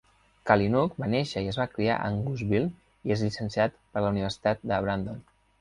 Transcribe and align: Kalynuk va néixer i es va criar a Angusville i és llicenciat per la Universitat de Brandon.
Kalynuk 0.51 0.95
va 1.03 1.09
néixer 1.15 1.43
i 1.47 1.51
es 1.51 1.59
va 1.63 1.67
criar 1.75 1.97
a 1.99 2.09
Angusville 2.13 2.73
i 3.11 3.15
és 3.17 3.25
llicenciat 3.27 3.79
per 3.91 4.07
la 4.07 4.11
Universitat 4.17 4.69
de 4.73 4.85
Brandon. 4.89 5.25